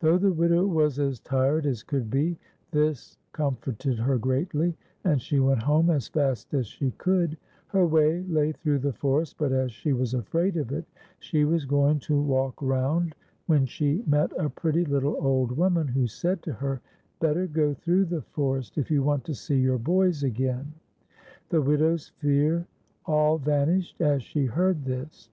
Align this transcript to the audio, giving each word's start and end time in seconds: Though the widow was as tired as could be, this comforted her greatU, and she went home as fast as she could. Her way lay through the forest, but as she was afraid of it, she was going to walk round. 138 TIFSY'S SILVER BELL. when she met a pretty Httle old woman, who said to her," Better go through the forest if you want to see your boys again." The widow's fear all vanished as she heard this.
Though 0.00 0.18
the 0.18 0.32
widow 0.32 0.66
was 0.66 0.98
as 0.98 1.20
tired 1.20 1.64
as 1.64 1.84
could 1.84 2.10
be, 2.10 2.40
this 2.72 3.18
comforted 3.30 4.00
her 4.00 4.18
greatU, 4.18 4.74
and 5.04 5.22
she 5.22 5.38
went 5.38 5.62
home 5.62 5.90
as 5.90 6.08
fast 6.08 6.52
as 6.54 6.66
she 6.66 6.90
could. 6.90 7.38
Her 7.68 7.86
way 7.86 8.24
lay 8.24 8.50
through 8.50 8.80
the 8.80 8.94
forest, 8.94 9.36
but 9.38 9.52
as 9.52 9.70
she 9.70 9.92
was 9.92 10.12
afraid 10.12 10.56
of 10.56 10.72
it, 10.72 10.86
she 11.20 11.44
was 11.44 11.66
going 11.66 12.00
to 12.00 12.20
walk 12.20 12.60
round. 12.60 13.14
138 13.46 13.68
TIFSY'S 13.68 13.76
SILVER 14.04 14.10
BELL. 14.10 14.16
when 14.24 14.28
she 14.34 14.40
met 14.40 14.44
a 14.44 14.50
pretty 14.50 14.84
Httle 14.86 15.22
old 15.22 15.52
woman, 15.52 15.86
who 15.86 16.08
said 16.08 16.42
to 16.42 16.52
her," 16.54 16.80
Better 17.20 17.46
go 17.46 17.74
through 17.74 18.06
the 18.06 18.22
forest 18.22 18.76
if 18.76 18.90
you 18.90 19.04
want 19.04 19.22
to 19.22 19.34
see 19.34 19.60
your 19.60 19.78
boys 19.78 20.24
again." 20.24 20.72
The 21.50 21.62
widow's 21.62 22.08
fear 22.18 22.66
all 23.06 23.38
vanished 23.38 24.00
as 24.00 24.24
she 24.24 24.46
heard 24.46 24.84
this. 24.84 25.30